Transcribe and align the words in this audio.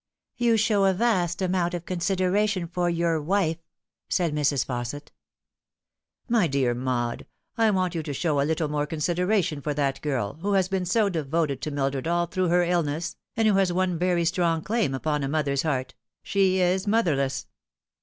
"You 0.35 0.57
phow 0.57 0.85
a 0.85 0.95
vast 0.95 1.43
amount 1.43 1.75
of 1.75 1.85
consideration 1.85 2.65
for 2.67 2.89
your 2.89 3.21
wife," 3.21 3.59
said 4.09 4.33
Mrs. 4.33 4.65
Fausset." 4.65 5.09
My 6.27 6.47
dear 6.47 6.73
Maud, 6.73 7.27
I 7.55 7.69
want 7.69 7.93
you 7.93 8.01
to 8.01 8.11
show 8.15 8.41
a 8.41 8.41
little 8.41 8.67
more 8.67 8.87
considera 8.87 9.43
tion 9.43 9.61
for 9.61 9.75
that 9.75 10.01
girl, 10.01 10.39
who 10.41 10.53
has 10.53 10.67
been 10.67 10.85
so 10.85 11.07
devoted 11.07 11.61
to 11.61 11.69
Mildred 11.69 12.07
all 12.07 12.25
through 12.25 12.47
her 12.47 12.63
il!ne?s, 12.63 13.15
and 13.37 13.47
who 13.47 13.53
has 13.57 13.71
one 13.71 13.99
very 13.99 14.25
strong 14.25 14.63
claim 14.63 14.95
upon 14.95 15.21
a 15.23 15.27
mother's 15.27 15.61
heart 15.61 15.93
she 16.23 16.57
is 16.59 16.87
motherless." 16.87 17.45